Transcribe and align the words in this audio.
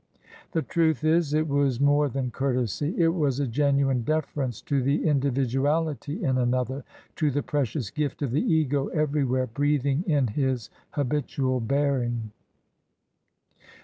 The 0.53 0.63
truth 0.63 1.03
is, 1.03 1.31
it 1.31 1.47
was 1.47 1.79
more 1.79 2.09
than 2.09 2.31
courtesy: 2.31 2.95
it 2.97 3.09
was 3.13 3.39
a 3.39 3.45
genuine 3.45 4.01
deference 4.01 4.59
to 4.63 4.81
the 4.81 5.05
indi 5.07 5.29
viduality 5.29 6.19
in 6.23 6.39
another, 6.39 6.83
to 7.17 7.29
the 7.29 7.43
precious 7.43 7.91
gift 7.91 8.23
of 8.23 8.31
the 8.31 8.41
Ego 8.41 8.87
everywhere, 8.87 9.45
breathing 9.45 10.03
in 10.07 10.25
his 10.29 10.71
habitual 10.93 11.59
bearing. 11.59 12.31